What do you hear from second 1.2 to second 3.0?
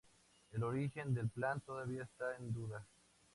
Plan todavía está en duda.